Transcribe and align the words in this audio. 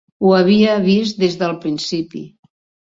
Ho 0.27 0.31
havia 0.37 0.79
vist 0.87 1.21
des 1.25 1.39
del 1.45 1.55
principi. 1.67 2.25